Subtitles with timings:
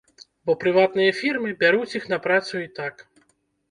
[0.49, 3.11] Бо прыватныя фірмы, бяруць іх на працу і так.